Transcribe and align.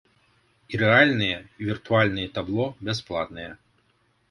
І 0.73 0.79
рэальныя, 0.83 1.37
і 1.59 1.69
віртуальныя 1.69 2.33
табло 2.39 2.67
бясплатныя. 2.91 3.51